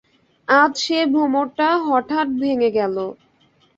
[0.47, 2.95] আজ সে ভ্রমটা হঠাৎ ভেঙে গেল।